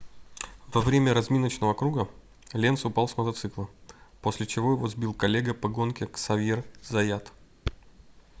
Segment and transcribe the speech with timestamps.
[0.73, 2.07] во время разминочного круга
[2.53, 3.69] ленц упал с мотоцикла
[4.23, 7.31] после чего его сбил коллега по гонке ксавьер заят